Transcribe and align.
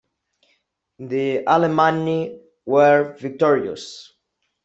The 0.97 1.43
Alemanni 1.47 2.39
were 2.65 3.15
victorious. 3.19 4.11